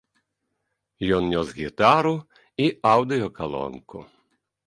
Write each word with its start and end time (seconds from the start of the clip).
Ён 1.17 1.27
нёс 1.33 1.47
гітару 1.59 2.15
і 2.65 2.69
аўдыёкалонку. 2.95 3.97